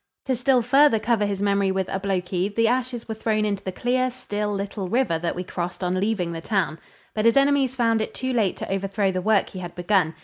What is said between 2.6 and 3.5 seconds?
ashes were thrown